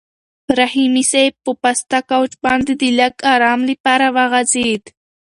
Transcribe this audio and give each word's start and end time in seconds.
رحیمي 0.59 1.03
صیب 1.11 1.33
په 1.45 1.51
پاسته 1.61 1.99
کوچ 2.09 2.31
باندې 2.45 2.73
د 2.81 2.83
لږ 2.99 3.13
ارام 3.33 3.59
لپاره 3.69 4.05
وغځېد. 4.17 4.83